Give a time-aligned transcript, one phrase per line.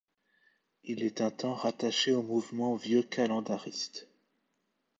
[0.83, 4.07] Il est un temps rattaché au mouvement vieux-calendariste.